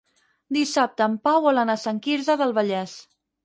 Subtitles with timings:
[0.57, 3.01] Dissabte en Pau vol anar a Sant Quirze del Vallès.